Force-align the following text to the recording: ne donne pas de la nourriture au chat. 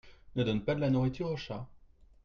ne 0.35 0.43
donne 0.43 0.63
pas 0.65 0.73
de 0.73 0.79
la 0.79 0.89
nourriture 0.89 1.29
au 1.29 1.37
chat. 1.37 1.67